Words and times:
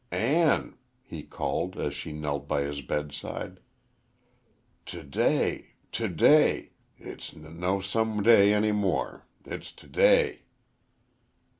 "Ann," 0.11 0.79
he 1.03 1.21
called, 1.21 1.77
as 1.77 1.93
she 1.93 2.11
knelt 2.11 2.47
by 2.47 2.61
his 2.63 2.81
bedside. 2.81 3.59
"To 4.87 5.03
day 5.03 5.75
to 5.91 6.07
day! 6.07 6.71
It's 6.97 7.35
n 7.35 7.59
no' 7.59 7.81
some 7.81 8.23
day 8.23 8.51
any 8.51 8.69
m 8.69 8.77
more. 8.77 9.27
It's 9.45 9.71
to 9.73 9.85
day." 9.85 10.41